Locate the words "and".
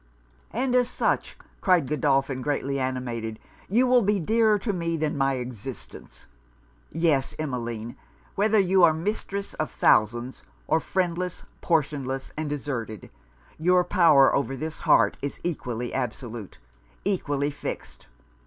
0.49-0.73, 12.35-12.49